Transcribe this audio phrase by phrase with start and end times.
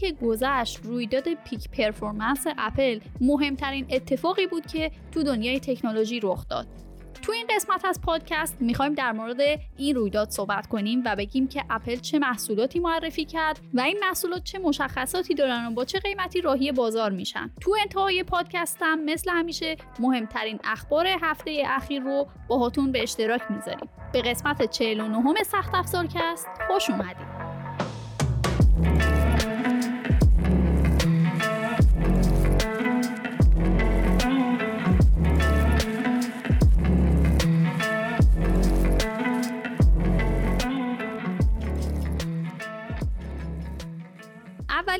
[0.00, 6.66] که گذشت رویداد پیک پرفورمنس اپل مهمترین اتفاقی بود که تو دنیای تکنولوژی رخ داد.
[7.22, 9.40] تو این قسمت از پادکست می‌خوایم در مورد
[9.76, 14.44] این رویداد صحبت کنیم و بگیم که اپل چه محصولاتی معرفی کرد و این محصولات
[14.44, 17.50] چه مشخصاتی دارن و با چه قیمتی راهی بازار میشن.
[17.60, 23.88] تو انتهای پادکستم مثل همیشه مهمترین اخبار هفته اخیر رو باهاتون به اشتراک می‌ذاریم.
[24.12, 27.39] به قسمت 49 سخت افزارکست خوش اومدید.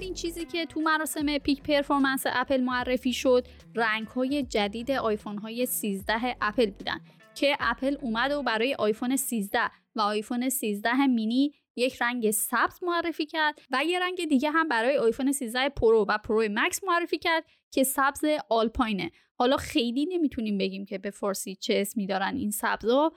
[0.00, 5.66] اولین چیزی که تو مراسم Peek Performance اپل معرفی شد رنگ های جدید آیفون های
[5.66, 7.00] 13 اپل بودن
[7.34, 9.58] که اپل اومد و برای آیفون 13
[9.94, 14.98] و آیفون 13 مینی یک رنگ سبز معرفی کرد و یه رنگ دیگه هم برای
[14.98, 19.10] آیفون 13 Pro و Pro Max معرفی کرد که سبز alpine ه.
[19.34, 23.12] حالا خیلی نمی‌تونیم بگیم که به فارسی چه اسمی دارن این سبزا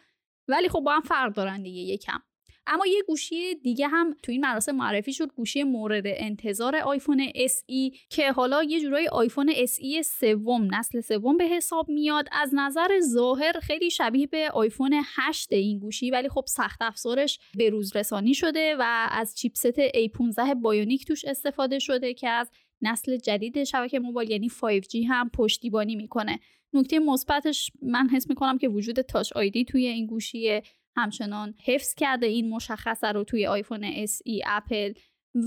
[0.48, 2.20] ولی خب با هم فرق دارن دیگه یکم.
[2.68, 7.98] اما یه گوشی دیگه هم تو این مراسم معرفی شد گوشی مورد انتظار آیفون SE
[8.10, 12.28] که حالا یه جورایی آیفون SE سوم نسل سوم به حساب میاد.
[12.32, 17.70] از نظر ظاهر خیلی شبیه به آیفون 8 این گوشی ولی خب سخت افزارش به
[17.70, 23.64] روز رسانی شده و از چیپست A15 Bionic توش استفاده شده که از نسل جدید
[23.64, 26.40] شبکه موبایل یعنی 5G هم پشتیبانی می‌کنه.
[26.74, 30.64] نکته مثبتش من حس می‌کنم که وجود Touch ID توی این گوشیه.
[30.96, 34.94] همچنان حفظ کرده این مشخصه رو توی آیفون SE اپل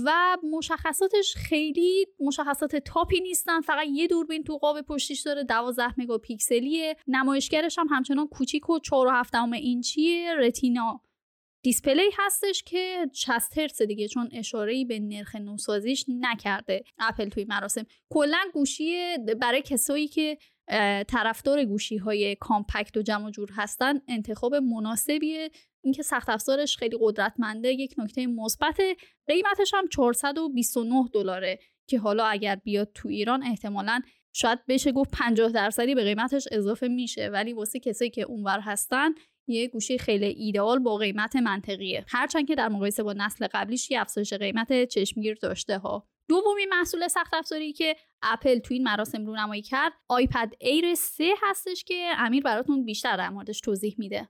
[0.05, 3.61] و مشخصاتش خیلی مشخصات top ی نیستن.
[3.61, 6.95] فقط یه دوربین تو قاب پشتیش داره 12 مگاپیکسلیه.
[7.07, 11.01] نمایشگرش هم همچنان کوچیک و 4.7 اینچی Retina
[11.63, 17.85] display هستش که 60 هرتز دیگه چون اشاره به نرخ نوسازیش نکرده اپل توی مراسم.
[18.09, 20.37] کلا گوشی برای کسایی که
[21.07, 25.51] طرفدار گوشی های کامپکت و جمع جور هستن انتخاب مناسبیه.
[25.83, 28.79] اینکه سخت افزارش خیلی قدرتمنده یک نکته مثبت
[29.27, 34.01] قیمتش هم 429 دلاره که حالا اگر بیاد تو ایران احتمالا
[34.33, 37.29] شاید بشه گفت 50 درصدی به قیمتش اضافه میشه.
[37.29, 39.09] ولی واسه کسایی که اونور هستن
[39.47, 42.05] یه گوشی خیلی ایدئال با قیمت منطقیه.
[42.07, 46.07] هرچند که در مقایسه با نسل قبلیش یه افزایش قیمت چشمگیر داشته ها.
[46.29, 51.83] دومین محصول سخت افزاری که اپل تو این مراسم رونمایی کرد آیپد Air 3 هستش
[51.83, 54.29] که امیر براتون بیشتر در موردش توضیح میده.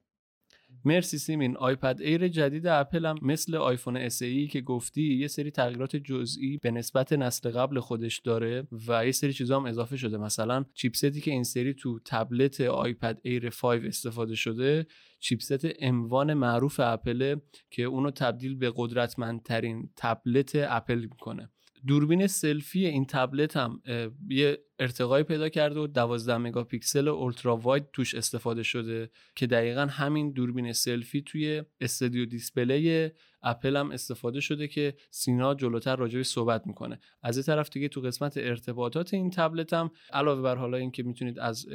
[0.86, 1.58] مرسی سیمین.
[1.58, 6.72] آیپد Air جدید اپل هم مثل آیفون SE که گفتی یه سری تغییرات جزئی به
[6.72, 10.18] نسبت نسل قبل خودش داره و یه سری چیزا هم اضافه شده.
[10.18, 14.88] مثلا چیپستی که این سری تو تبلت آیپد Air 5 استفاده شده
[15.20, 17.36] چیپست M1 معروف اپل
[17.70, 21.50] که اونو تبدیل به قدرتمندترین تبلت اپل می‌کنه.
[21.88, 23.82] دوربین سلفی این تبلت هم
[24.30, 30.32] یه ارتقای پیدا کرده و 12 مگاپیکسل ultra wide توش استفاده شده که دقیقا همین
[30.32, 33.10] دوربین سلفی توی Studio Display
[33.50, 37.00] اپل هم استفاده شده که سینا جلوتر راجعش صحبت می‌کنه.
[37.24, 41.40] از این طرف دیگه تو قسمت ارتباطات این تبلت هم علاوه بر حالا اینکه می‌تونید
[41.40, 41.66] از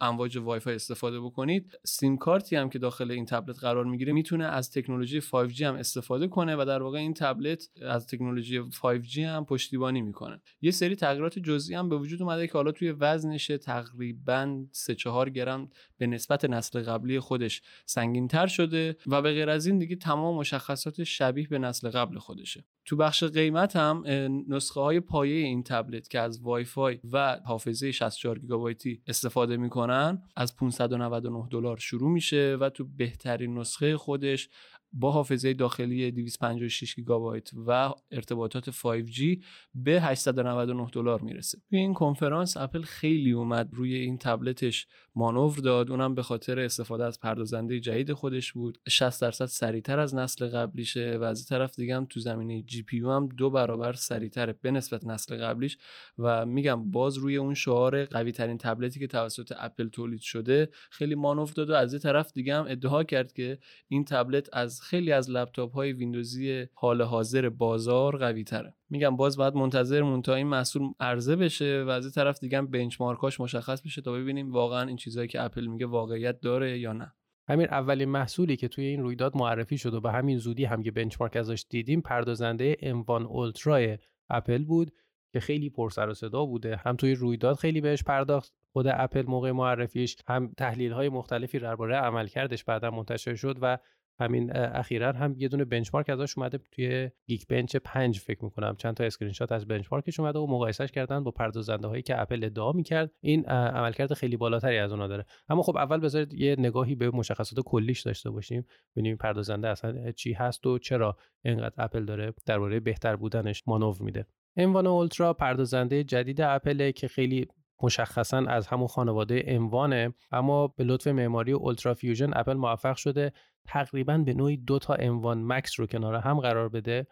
[0.00, 4.44] امواج وای فای استفاده بکنید سیم کارتی هم که داخل این تبلت قرار می‌گیره می‌تونه
[4.44, 9.44] از تکنولوژی 5G هم استفاده کنه و در واقع این تبلت از تکنولوژی 5G هم
[9.44, 10.40] پشتیبانی می‌کنه.
[10.60, 15.30] یه سری تغییرات جزئی هم به وجود اومده که حالا توی وزنش تقریبا 3 4
[15.30, 19.96] گرم به نسبت نسل قبلی خودش سنگین تر شده و به غیر از این دیگه
[19.96, 24.04] تمام مشخصات شبیه به نسل قبل خودشه تو بخش قیمت هم
[24.48, 30.22] نسخه های پایه این تبلت که از وای فای و حافظه 64 گیگابایتی استفاده می‌کنن
[30.36, 34.48] از 599 دلار شروع میشه و تو بهترین نسخه خودش
[34.92, 39.44] با حافظه داخلی 256 گیگابایت و ارتباطات 5G
[39.74, 41.58] به 899 دلار می‌رسه.
[41.70, 45.90] توی این کنفرانس اپل خیلی اومد روی این تبلتش مانور داد.
[45.90, 48.78] اونم به خاطر استفاده از پردازنده جدید خودش بود.
[48.88, 53.28] 60 درصد سریعتر از نسل قبلیشه و از طرف دیگه هم تو زمینه GPU هم
[53.28, 55.78] دو برابر سریعتره به نسبت نسل قبلیش.
[56.18, 61.14] و میگم باز روی اون شعار قوی ترین تبلتی که توسط اپل تولید شده خیلی
[61.14, 63.58] مانور داد و از طرف دیگه هم ادعا کرد که
[63.88, 69.36] این تبلت از خیلی از لپتاپ های ویندوزی حال حاضر بازار قوی تره میگم باز
[69.36, 73.82] باید منتظر تا این محصول عرضه بشه و از طرف دیگه هم benchmark اش مشخص
[73.82, 77.12] بشه تا ببینیم واقعا این چیزهایی که اپل میگه واقعیت داره یا نه.
[77.48, 80.90] همین اولین محصولی که توی این رویداد معرفی شد و به همین زودی هم که
[80.90, 83.96] benchmark ازش دیدیم پردازنده M1 Ultra
[84.30, 84.92] اپل بود
[85.32, 86.76] که خیلی پر سر و صدا بوده.
[86.76, 91.96] هم توی رویداد خیلی بهش پرداخت خود اپل موقع معرفیش هم تحلیل های مختلفی درباره
[91.96, 93.78] عملکردش بعدا منتشر شد و
[94.20, 98.76] همین اخیرا هم یه دونه benchmark ازش اومده توی Geekbench 5 فکر می‌کنم.
[98.76, 102.20] چند تا اسکرین شات از benchmark ش اومده و مقایسهش کردن با پردازنده هایی که
[102.20, 103.10] اپل ادعا می‌کرد.
[103.20, 105.24] این عملکرد خیلی بالاتری از اونها داره.
[105.48, 108.66] اما خب اول بذارید یه نگاهی به مشخصات کلیش داشته باشیم.
[108.96, 114.26] ببینیم پردازنده اصلا چی هست و چرا اینقدر اپل داره درباره بهتر بودنش مانور میده.
[114.58, 117.46] M1 Ultra پردازنده جدید اپل که خیلی
[117.82, 123.32] مشخصا از همون خانواده M1 ه اما به لطف معماری UltraFusion اپل موفق شده
[123.66, 127.06] تقریبا به نوعی دو تا M1 Max رو کنار هم قرار بده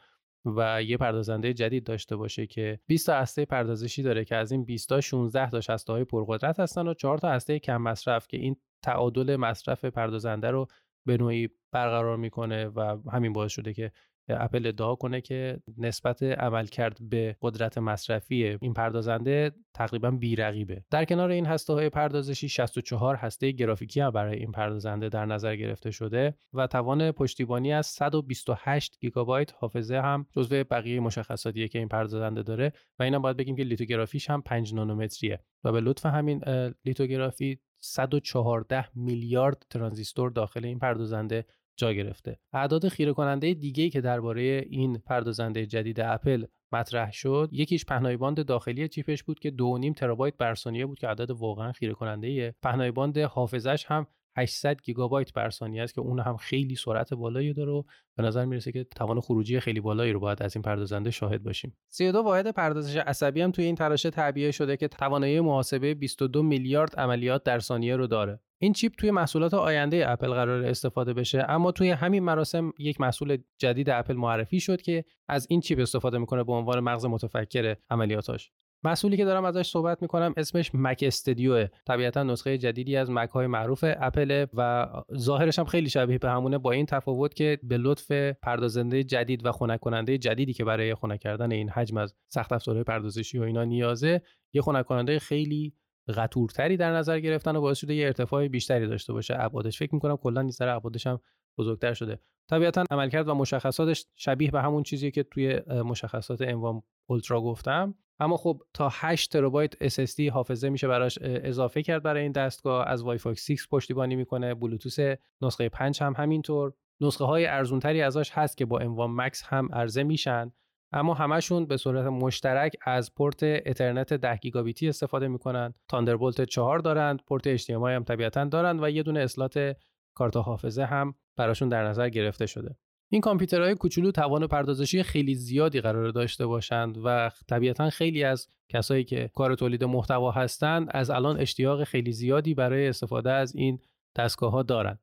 [0.45, 4.65] و یه پردازنده جدید داشته باشه که 20 تا هسته پردازشی داره که از این
[4.65, 8.37] 20 تا 16 تا هسته های پرقدرت هستن و 4 تا هسته کم مصرف که
[8.37, 10.67] این تعادل مصرف پردازنده رو
[11.07, 13.93] به نوعی برقرار می‌کنه و همین باعث شده که
[14.29, 20.85] اپل ادعا کنه که نسبت عمل کرد به قدرت مصرفی این پردازنده تقریبا بیرقیبه.
[20.91, 25.57] در کنار این هسته های پردازشی 64 هسته گرافیکی هم برای این پردازنده در نظر
[25.57, 31.89] گرفته شده و توان پشتیبانی از 128 گیگابایت حافظه هم جزو بقیه مشخصاتیه که این
[31.89, 36.45] پردازنده داره و اینم باید بگیم که لیتوگرافیش هم 5 نانومتریه و به لطف همین
[36.85, 41.45] لیتوگرافی 114 میلیارد ترانزیستور داخل این پردازنده
[41.77, 42.39] جا گرفته.
[42.53, 48.47] اعداد خیره کننده دیگه‌ای که درباره این پردازنده جدید اپل مطرح شد یکیش پهنای باند
[48.47, 52.91] داخلی چیپش بود که 2.5 ترابایت بر ثانیه بود که عدد واقعا خیره کننده پهنای
[52.91, 57.73] باند حافظش هم 800 گیگابایت بر ثانیه است که اون هم خیلی سرعت بالایی داره
[57.73, 57.83] و
[58.17, 61.77] به نظر می‌رسه که توان خروجی خیلی بالایی رو باید از این پردازنده شاهد باشیم.
[61.89, 66.97] 32 واحد پردازش عصبی هم توی این تراشه تعبیه شده که توانایی محاسبه 22 میلیارد
[66.97, 68.41] عملیات در ثانیه رو داره.
[68.63, 73.39] این چیپ توی محصولات آینده اپل قرار استفاده بشه اما توی همین مراسم یک محصول
[73.59, 78.51] جدید اپل معرفی شد که از این چیپ استفاده می‌کنه به عنوان مغز متفکر عملیاتاش.
[78.85, 81.67] محصولی که دارم ازش صحبت می‌کنم اسمش مک استودیو.
[81.87, 84.87] طبیعتا نسخه جدیدی از مک های معروف اپل و
[85.17, 88.13] ظاهرش هم خیلی شبیه به همونه با این تفاوت که به لطف
[88.43, 92.85] پردازنده جدید و خنک کننده جدیدی که برای خنک کردن این حجم از سخت افزارهای
[92.85, 94.23] پردازشی و اینا نیازه
[94.53, 95.75] یه خنک کننده خیلی
[96.09, 99.35] قطورتری در نظر گرفتن و باعث شده یه ارتفاع بیشتری داشته باشه.
[99.39, 101.21] ابعادش فکر می‌کنم کلا این سر ابعادش هم
[101.59, 102.19] بزرگتر شده.
[102.51, 107.95] طبیعتا عملکرد و مشخصاتش شبیه به همون چیزی که توی مشخصات انوام اولترا گفتم.
[108.21, 112.89] اما خب تا 8 ترابایت SSD حافظه میشه براش اضافه کرد برای این دستگاه.
[112.89, 114.55] از وای فای 6 پشتیبانی می‌کنه.
[114.55, 115.01] بلوتوث
[115.43, 116.73] نسخه 5 هم همینطور.
[117.01, 120.53] نسخه های ارزونتری ازش هست که با انوام مکس هم عرضه میشن.
[120.93, 125.75] اما همشون به صورت مشترک از پورت اترنت 10 گیگابیتی استفاده می‌کنن.
[125.89, 129.77] تاندربولت 4 دارند پورت HDMI هم طبیعتا دارند و یه دونه اسلات
[130.15, 132.77] کارت حافظه هم براشون در نظر گرفته شده.
[133.13, 139.05] این کامپیوترهای کوچولو توان پردازشی خیلی زیادی قرار داشته باشند و طبیعتا خیلی از کسایی
[139.05, 143.79] که کار تولید محتوا هستند از الان اشتیاق خیلی زیادی برای استفاده از این
[144.17, 145.01] دستگاه ها دارند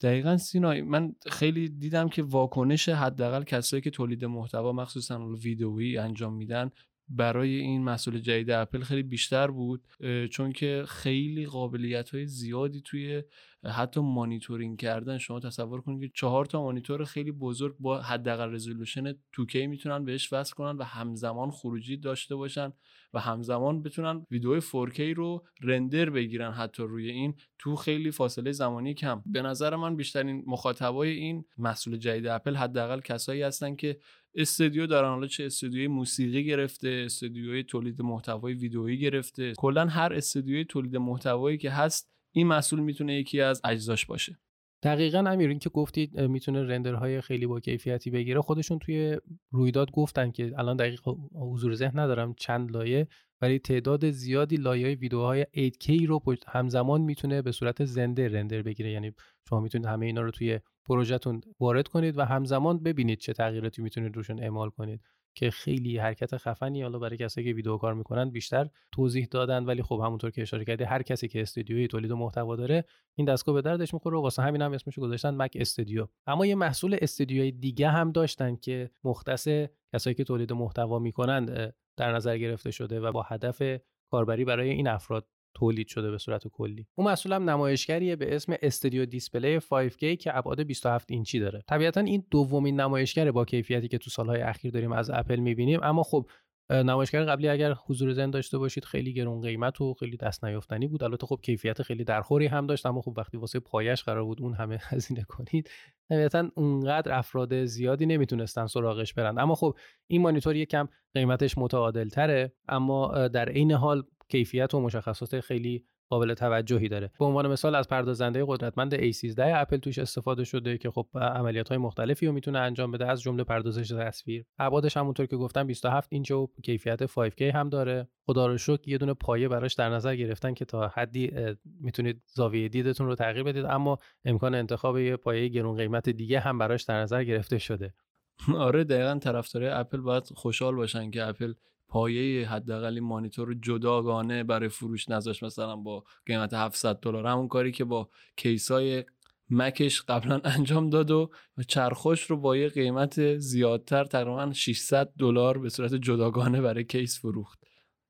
[0.00, 6.34] دقیقا سینای من خیلی دیدم که واکنش حداقل کسایی که تولید محتوا مخصوصا ویدئویی انجام
[6.34, 6.70] میدن
[7.08, 9.84] برای این مسئول جدید اپل خیلی بیشتر بود
[10.30, 13.22] چون که خیلی قابلیت های زیادی توی
[13.64, 19.12] حتی مانیتورینگ کردن شما تصور کنید که چهار تا مانیتور خیلی بزرگ با حداقل رزولوشن
[19.12, 22.72] 2K می‌تونن بهش وصل کنن و همزمان خروجی داشته باشن
[23.12, 28.94] و همزمان بتونن ویدیو 4K رو رندر بگیرن حتی روی این تو خیلی فاصله زمانی
[28.94, 29.22] کم.
[29.26, 33.98] به نظر من بیشترین مخاطبای این مسئول جدید اپل حداقل کسایی هستن که
[34.34, 35.08] استودیو دارن.
[35.08, 39.52] حالا چه استودیوی موسیقی گرفته استودیوی تولید محتوای ویدئویی گرفته.
[39.56, 44.38] کلا هر استودیوی تولید محتوایی که هست این مسئول می‌تونه یکی از اجزاش باشه.
[44.82, 49.18] دقیقا امیر این که گفتید می‌تونه رندرهای خیلی با کیفیتی بگیره خودشون توی
[49.50, 51.00] رویداد گفتن که الان دقیق
[51.34, 53.08] حضور ذهن ندارم چند لایه
[53.40, 58.90] ولی تعداد زیادی لایه ویدیوهای 8K رو همزمان می‌تونه به صورت زنده رندر بگیره.
[58.90, 59.12] یعنی
[59.48, 64.16] شما می‌تونید همه اینا رو توی پروژهتون وارد کنید و همزمان ببینید چه تغییراتی می‌تونید
[64.16, 65.00] روشون اعمال کنید.
[65.38, 69.82] که خیلی حرکت خفنی حالا برای کسایی که ویدیو کار می‌کنن بیشتر توضیح دادن ولی
[69.82, 73.62] خب همونطور که اشاره کردی هر کسی که استودیوی تولید محتوا داره این دستگاه به
[73.62, 77.88] دردش می‌خوره و واسه همین هم اسمش گذاشتن مک استودیو اما یه محصول استودیوی دیگه
[77.88, 79.48] هم داشتن که مختص
[79.92, 83.62] کسایی که تولید محتوا می‌کنند در نظر گرفته شده و با هدف
[84.10, 86.86] کاربری برای این افراد تولید شده به صورت کلی.
[86.94, 91.62] اون محصول هم نمایشگریه به اسم استودیو دیسپلی 5K که ابعاد 27 اینچی داره.
[91.68, 96.02] طبیعتا این دومین نمایشگر با کیفیتی که تو سالهای اخیر داریم از اپل می‌بینیم اما
[96.02, 96.26] خب
[96.70, 101.02] نمایشگر قبلی اگر حضور زن داشته باشید خیلی گرون قیمت و خیلی دست نیافتنی بود.
[101.02, 104.54] البته خب کیفیت خیلی درخوری هم داشت اما خب وقتی واسه پایش قرار بود اون
[104.54, 105.70] همه هزینه کنید
[106.08, 109.38] طبیعتا اونقدر افراد زیادی نمی‌تونستن سراغش برن.
[109.38, 109.76] اما خب
[110.06, 116.34] این مانیتور یکم قیمتش متعادل تره اما در عین حال کیفیت و مشخصات خیلی قابل
[116.34, 117.10] توجهی داره.
[117.18, 121.78] به عنوان مثال از پردازنده قدرتمند A13 اپل توش استفاده شده که خب عملیات های
[121.78, 124.44] مختلفی رو می‌تونه انجام بده از جمله پردازش تصویر.
[124.58, 128.08] ابعادش همونطور که گفتم 27 اینچ و کیفیت 5K هم داره.
[128.26, 131.32] خدا رو شکر یه دونه پایه براش در نظر گرفتن که تا حدی
[131.80, 136.58] می‌تونید زاویه دیدتون رو تغییر بدید اما امکان انتخاب یه پایه گرون قیمت دیگه هم
[136.58, 137.94] براش در نظر گرفته شده.
[138.56, 141.54] آره دقیقا طرفدارای اپل باید خوشحال باشن که اپل
[141.88, 145.42] پایه حداقل این مانیتور رو جداگانه برای فروش نذاشت.
[145.42, 149.04] مثلا با قیمت 700 دلار همون کاری که با کیسای
[149.50, 151.30] مکش قبلا انجام داد و
[151.68, 157.58] چرخش رو با یه قیمت زیادتر تقریبا 600 دلار به صورت جداگانه برای کیس فروخت.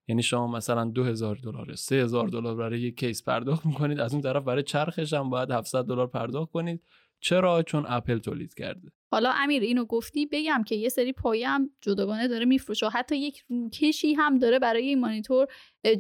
[0.09, 4.01] یعنی شما مثلا 2000 دلار 3000 دلار برای یک کیس پرداخت می‌کنید.
[4.01, 6.83] از اون طرف برای چرخش هم باید 700 دلار پرداخت کنید.
[7.21, 8.89] چرا؟ چون اپل تولید کرده.
[9.13, 13.45] حالا امیر اینو گفتی بگم که یه سری پایه هم جداگانه داره میفروشه حتی یک
[13.49, 15.47] روکشی هم داره برای این مانیتور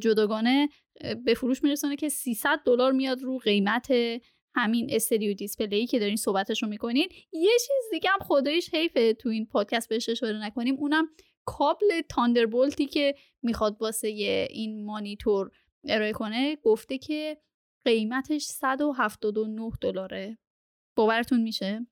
[0.00, 0.68] جداگانه
[1.24, 3.92] به فروش میرسونه که 300 دلار میاد رو قیمت
[4.54, 7.08] همین Studio Display که دارین صحبتش رو می‌کنین.
[7.32, 10.74] یه چیز دیگه هم خداییش حیفه تو این پادکست بهش اشاره نکنیم.
[10.74, 11.08] اونم
[11.44, 14.08] کابل Thunderboltی که می‌خواد واسه
[14.50, 15.50] این مانیتور
[15.88, 17.38] ارائه کنه گفته که
[17.84, 20.38] قیمتش 179 دلاره.
[20.98, 21.86] باورتون میشه؟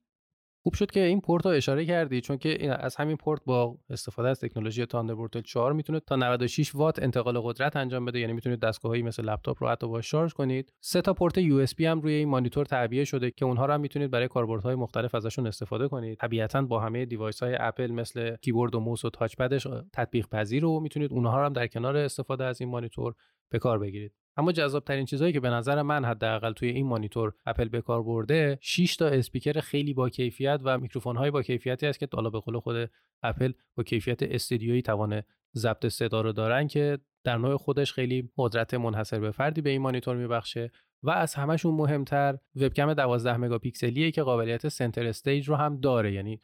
[0.62, 4.28] خوب شد که این پورت رو اشاره کردی چون که از همین پورت با استفاده
[4.28, 8.20] از تکنولوژی Thunderbolt 4 می‌تونه تا 96 وات انتقال قدرت انجام بده.
[8.20, 10.72] یعنی می‌تونید دستگاهایی مثل لپتاپ رو حتی با شارژ کنید.
[10.80, 14.10] سه تا پورت USB هم روی این مانیتور تعبیه شده که اونها رو هم می‌تونید
[14.10, 16.18] برای کاربردهای مختلف ازشون استفاده کنید.
[16.18, 20.62] طبیعتا با همه device های اپل مثل کیبورد و موس و touchpad ش تطبیق پذیر
[20.62, 23.14] رو می‌تونید اونها رو هم در کنار استفاده از این مانیتور
[23.50, 24.12] به کار بگیرید.
[24.37, 28.02] اما جذاب ترین چیزهایی که به نظر من حداقل توی این مانیتور اپل به کار
[28.02, 32.31] برده 6 تا اسپیکر خیلی با کیفیت و میکروفون های با کیفیتی است که حالا
[32.31, 32.90] به قول خود
[33.23, 35.23] اپل با کیفیت استودیویی توان
[35.57, 39.83] ضبط صدا رو دارن که در نوع خودش خیلی قدرت منحصر به فردی به این
[39.83, 40.71] مانیتور میبخشه
[41.02, 46.12] و از همشون مهمتر وبکم 12 مگاپیکسلیه که قابلیت Center Stage رو هم داره.
[46.12, 46.40] یعنی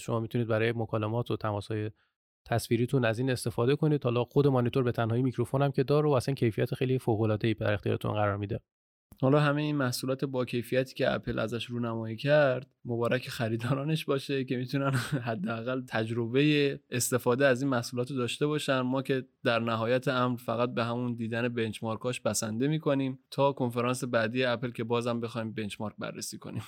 [0.00, 1.90] شما می‌تونید برای مکالمات و تماسهای
[2.46, 4.04] تصویریتون از این استفاده کنید.
[4.04, 7.48] حالا خود مانیتور به تنهایی میکروفون هم که داره و اصلا کیفیت خیلی فوق العاده
[7.48, 8.60] ای در اختیارتون قرار میده.
[9.22, 14.56] حالا همه این محصولات با کیفیتی که اپل ازش رونمایی کرد مبارک خریدارانش باشه که
[14.56, 14.90] می‌تونن
[15.28, 18.80] حداقل تجربه استفاده از این محصولات رو داشته باشن.
[18.80, 24.44] ما که در نهایت امر فقط به همون دیدن بنچمارکاش بسنده می‌کنیم تا کنفرانس بعدی
[24.44, 26.62] اپل که بازم بخوایم بنچمارک بررسی کنیم.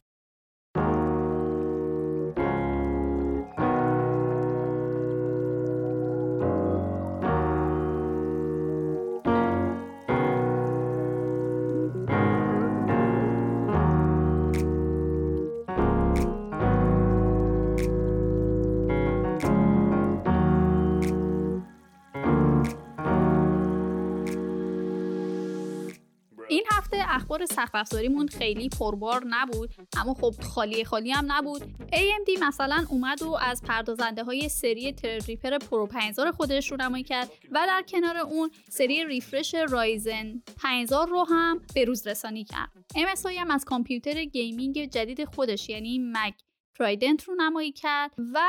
[27.09, 31.63] اخبار سخت افزاریمون خیلی پربار نبود اما خب خالی خالی هم نبود.
[31.93, 37.31] AMD مثلا اومد و از پردازنده های سری Threadripper Pro 5000 خودش رو نمایی کرد
[37.51, 42.71] و در کنار اون سری refresh Ryzen 5000 رو هم به روز رسانی کرد.
[42.95, 46.35] MSI هم از کامپیوتر gaming جدید خودش یعنی MEG
[46.75, 48.49] Trident رو نمایی کرد و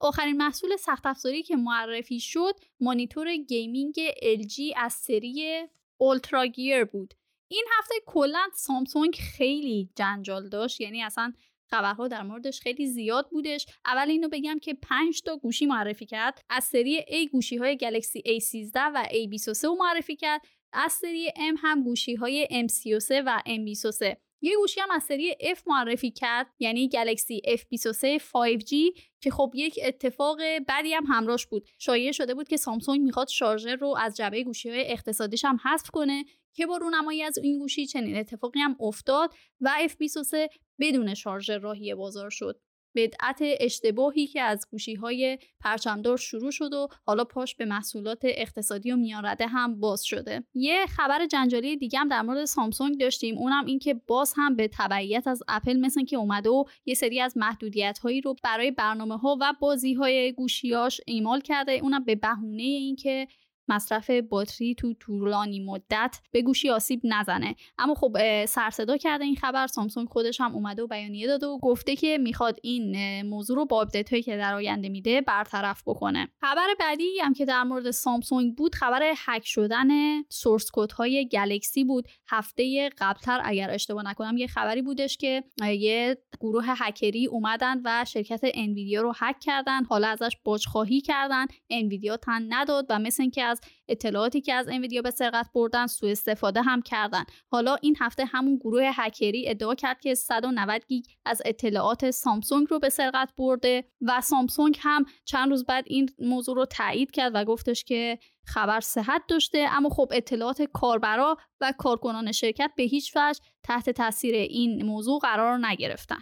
[0.00, 5.66] آخرین محصول سخت افزاری که معرفی شد مانیتور gaming LG از سری
[5.98, 7.14] اولترا گیر بود.
[7.48, 11.32] این هفته کلا سامسونگ خیلی جنجال داشت یعنی اصلا
[11.70, 13.66] خبرها در موردش خیلی زیاد بودش.
[13.84, 16.44] اول اینو بگم که 5 تا گوشی معرفی کرد.
[16.50, 20.40] از سری A گوشی های گلکسی A13 و A23 رو معرفی کرد.
[20.72, 25.58] از سری M هم گوشی های M33 و M23 یه گوشی هم از سری F
[25.66, 30.38] معرفی کرد یعنی گلکسی F23 5G که خب یک اتفاق
[30.68, 31.68] بدی هم همراهش بود.
[31.78, 35.90] شایع شده بود که سامسونگ می‌خواد شارژر رو از جعبه گوشی های اقتصادیش هم حذف
[35.90, 36.24] کنه.
[36.58, 41.94] که با رونمایی از این گوشی چنین اتفاقی هم افتاد و F23 بدون شارژر راهی
[41.94, 42.60] بازار شد.
[42.96, 48.92] بدعت اشتباهی که از گوشی های پرچمدار شروع شد و حالا پاش به محصولات اقتصادی
[48.92, 50.44] و میانرده هم باز شده.
[50.54, 54.70] یه خبر جنجالی دیگه هم در مورد سامسونگ داشتیم اونم این که باز هم به
[54.72, 59.16] تبعیت از اپل مثل که اومده و یه سری از محدودیت هایی رو برای برنامه
[59.16, 61.72] ها و بازی های گوشیاش ایمال کرده.
[61.72, 63.28] اونم به بهونه اینکه
[63.68, 67.54] مصرف باتری تو طولانی مدت به گوشی آسیب نزنه.
[67.78, 69.66] اما خب سرصدا کرده این خبر.
[69.66, 73.80] سامسونگ خودش هم اومده و بیانیه داده و گفته که می‌خواد این موضوع رو با
[73.80, 76.28] آپدیت هایی که در آینده میده برطرف بکنه.
[76.40, 79.88] خبر بعدی هم که در مورد سامسونگ بود خبر هک شدن
[80.28, 82.08] source code های گلکسی بود.
[82.28, 88.40] هفته قبلتر اگر اشتباه نکنم یه خبری بودش که یه گروه هکری اومدن و شرکت
[88.54, 89.84] انویدیا رو هک کردن.
[89.84, 91.46] حالا ازش خواهی کردن.
[91.70, 96.10] انویدیا تن نداد و مثل اینکه از اطلاعاتی که از انویدیا به سرقت بردن سوء
[96.10, 97.24] استفاده هم کردن.
[97.50, 102.78] حالا این هفته همون گروه هکری ادعا کرد که 190 گیگ از اطلاعات سامسونگ رو
[102.78, 107.44] به سرقت برده و سامسونگ هم چند روز بعد این موضوع رو تایید کرد و
[107.44, 113.40] گفتش که خبر صحت داشته اما خب اطلاعات کاربرا و کارکنان شرکت به هیچ وجه
[113.62, 116.18] تحت تاثیر این موضوع قرار نگرفتن.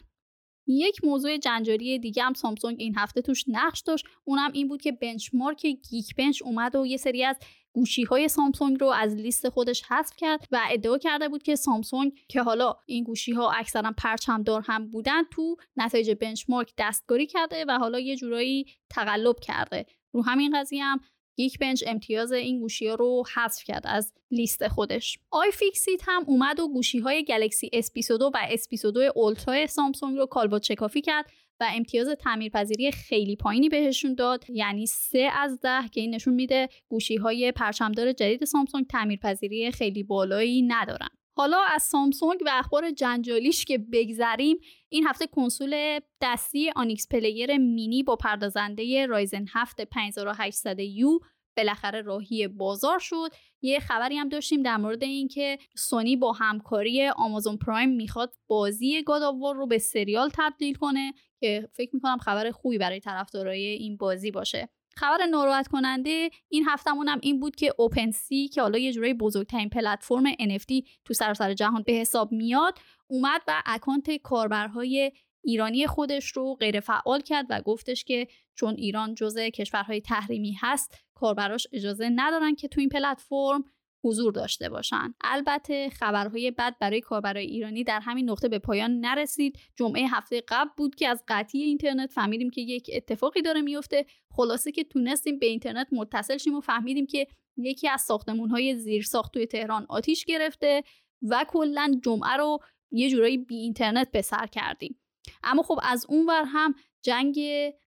[0.67, 4.05] یک موضوع جنجالی دیگه هم سامسونگ این هفته توش نقش داشت.
[4.25, 7.37] اونم این بود که benchmark Geekbench اومد و یه سری از
[7.73, 12.13] گوشی های سامسونگ رو از لیست خودش حذف کرد و ادعا کرده بود که سامسونگ
[12.29, 17.79] که حالا این گوشی ها اکثرا پرچمدار هم بودن تو نتایج benchmark دستکاری کرده و
[17.79, 19.87] حالا یه جورایی تقلب کرده.
[20.13, 21.01] رو همین قضیه هم
[21.37, 25.19] Geekbench امتیاز این گوشی ها رو حذف کرد از لیست خودش.
[25.31, 31.01] iFixit هم اومد و گوشی های گلکسی S22 و S22 Ultra سامسونگ رو کالبد شکافی
[31.01, 34.51] کرد و امتیاز تعمیرپذیری خیلی پایینی بهشون داد.
[34.51, 40.03] یعنی سه از ده که این نشون میده گوشی های پرچمدار جدید سامسونگ تعمیرپذیری خیلی
[40.03, 41.09] بالایی ندارن.
[41.39, 44.57] حالا از سامسونگ و اخبار جنجالیش که بگذریم
[44.89, 51.19] این هفته کنسول دستی OneXPlayer Mini با پردازنده Ryzen 7 5800U
[51.57, 53.29] بالاخره راهی بازار شد.
[53.63, 59.22] یه خبری هم داشتیم در مورد اینکه سونی با همکاری Amazon Prime می‌خواد بازی God
[59.22, 63.97] of War رو به سریال تبدیل کنه که فکر می‌کنم خبر خوبی برای طرفدارای این
[63.97, 64.69] بازی باشه.
[64.97, 69.15] خبر ناراحت کننده این هفتمون هم این بود که اوپن سی که حالا یه جورایی
[69.15, 75.13] بزرگترین پلتفرم NFT تو سراسر جهان به حساب میاد اومد و اکانت کاربرهای
[75.45, 80.95] ایرانی خودش رو غیر فعال کرد و گفتش که چون ایران جزء کشورهای تحریمی هست
[81.15, 83.65] کاربراش اجازه ندارن که تو این پلتفرم
[84.07, 85.15] حضور داشته باشن.
[85.21, 89.59] البته خبرهای بد برای کاربرای ایرانی در همین نقطه به پایان نرسید.
[89.77, 94.07] جمعه هفته قبل بود که از قطعی اینترنت فهمیدیم که یک اتفاقی داره میفته.
[94.31, 99.03] خلاصه که تونستیم به اینترنت متصل شیم و فهمیدیم که یکی از ساختمون های زیر
[99.03, 100.83] ساخت توی تهران آتیش گرفته
[101.23, 102.59] و کلا جمعه رو
[102.91, 105.01] یه جورایی بی اینترنت به سر کردیم.
[105.43, 107.41] اما خب از اون ور هم جنگ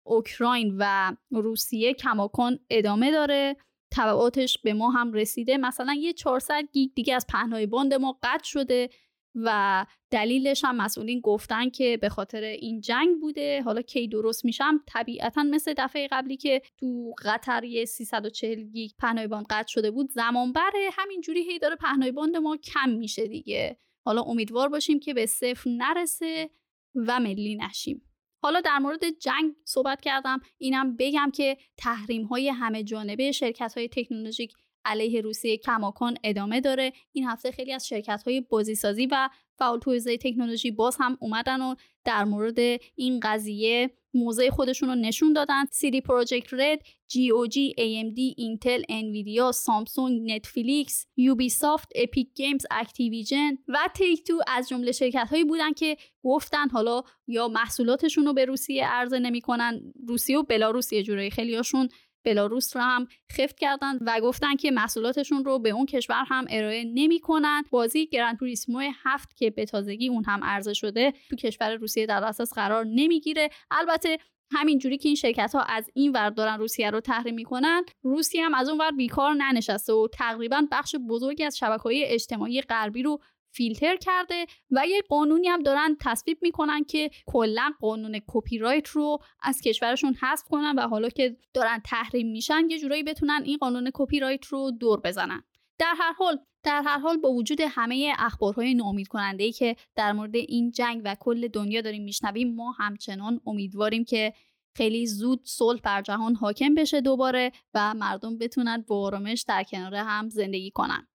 [0.03, 3.55] اوکراین و روسیه کماکان ادامه داره.
[3.91, 5.57] تبعاتش به ما هم رسیده.
[5.57, 8.89] مثلا یه 400 گیگ دیگه از پهنای باند ما قطع شده
[9.35, 13.61] و دلیلش هم مسئولین گفتن که به خاطر این جنگ بوده.
[13.61, 19.27] حالا کی درست میشه؟ طبیعتا مثل دفعه قبلی که تو قطر یه 340 گیگ پهنای
[19.27, 20.89] باند قطع شده بود زمان بره.
[20.93, 23.77] همینجوری هی داره پهنای باند ما کم میشه دیگه.
[24.05, 26.49] حالا امیدوار باشیم که به صفر نرسه
[26.95, 28.08] و ملی نشیم.
[28.41, 30.39] حالا در مورد جنگ صحبت کردم.
[30.57, 34.53] اینم بگم که تحریم های همه جانبه شرکت های تکنولوژیک
[34.85, 36.93] علیه روسیه کماکان ادامه داره.
[37.11, 41.75] این هفته خیلی از شرکت های بازیسازی و فعال تو تکنولوژی باز هم اومدن و
[42.05, 42.59] در مورد
[42.95, 45.65] این قضیه موضع خودشون رو نشون دادن.
[45.65, 46.79] CD Projekt Red،
[47.11, 55.27] GOG, AMD, اینتل، انویدیا، سامسونگ، نتفلیکس، Ubisoft، Epic Games، Activision و Take-Two از جمله شرکت
[55.29, 59.93] هایی بودن که گفتن حالا یا محصولاتشون رو به روسیه عرضه نمی‌کنن.
[60.07, 61.89] روسیه و بلاروس یه جورایی خیلیاشون
[62.23, 66.83] بلاروس رو هم خفت کردن و گفتن که محصولاتشون رو به اون کشور هم ارائه
[66.93, 67.63] نمی‌کنن.
[67.71, 72.23] بازی گرند توریسمو هفت که به تازگی اون هم عرضه شده تو کشور روسیه در
[72.23, 73.49] اساس قرار نمی‌گیره.
[73.71, 74.17] البته
[74.51, 78.53] همینجوری که این شرکت ها از این ور دارن روسیه رو تحریم می‌کنن روسیه هم
[78.53, 83.19] از اون ور بیکار ننشسته و تقریبا بخش بزرگی از شبکه های اجتماعی غربی رو
[83.51, 89.19] فیلتر کرده و یه قانونی هم دارن تصویب می‌کنن که کلا قانون کپی رایت رو
[89.41, 93.91] از کشورشون حذف کنن و حالا که دارن تحریم میشن یه جورایی بتونن این قانون
[93.93, 95.43] کپی رایت رو دور بزنن.
[95.79, 100.13] در هر حال در هر حال با وجود همه اخبارهای ناامید کننده ای که در
[100.13, 104.33] مورد این جنگ و کل دنیا داریم میشنویم ما همچنان امیدواریم که
[104.75, 109.95] خیلی زود صلح بر جهان حاکم بشه دوباره و مردم بتونن با آرامش در کنار
[109.95, 111.07] هم زندگی کنن.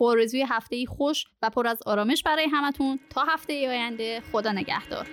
[0.00, 4.22] با آرزوی هفته ای خوش و پر از آرامش برای همتون تا هفته ای آینده
[4.32, 5.06] خدا نگهدار